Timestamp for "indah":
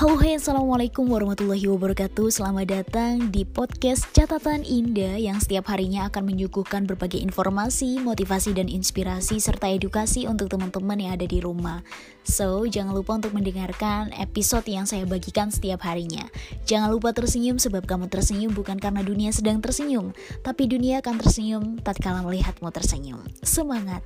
4.64-5.20